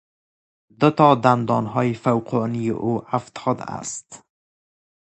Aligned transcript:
دو 0.79 0.89
تا 0.91 1.11
از 1.15 1.21
دندانهای 1.21 1.93
فوقانی 1.93 2.69
او 2.69 3.03
افتاده 3.15 3.63
است. 3.63 4.23